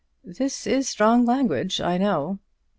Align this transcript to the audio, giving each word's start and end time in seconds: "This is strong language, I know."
"This 0.25 0.65
is 0.65 0.89
strong 0.89 1.25
language, 1.27 1.79
I 1.79 1.99
know." 1.99 2.39